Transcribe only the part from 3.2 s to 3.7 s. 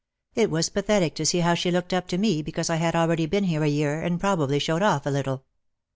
been here a